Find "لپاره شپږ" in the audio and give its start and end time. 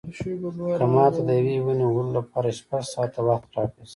2.17-2.81